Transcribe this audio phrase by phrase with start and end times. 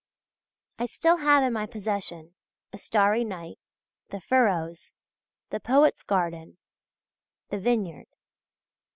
[0.79, 2.33] I still have in my possession
[2.73, 3.59] "A Starry Night,"
[4.09, 4.95] "The Furrows,"
[5.51, 6.57] "The Poet's Garden,"
[7.49, 8.07] "The Vineyard."